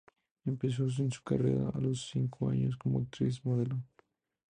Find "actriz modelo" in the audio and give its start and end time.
3.01-3.83